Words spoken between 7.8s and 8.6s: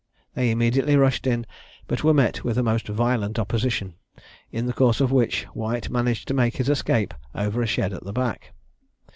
at the back.